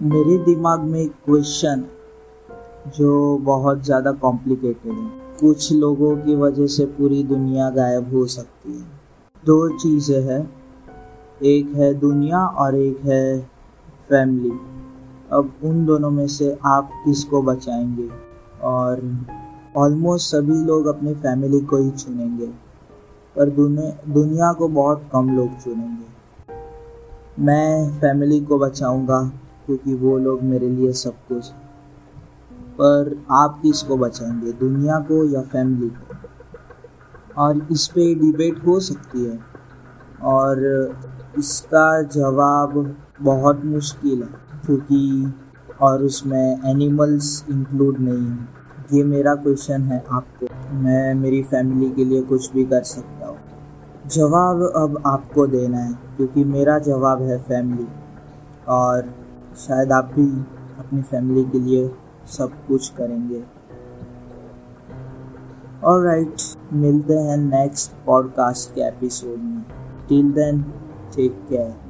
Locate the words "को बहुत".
24.52-25.02